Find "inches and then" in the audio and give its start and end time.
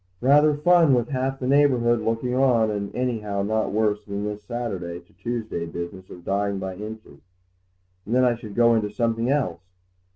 6.75-8.25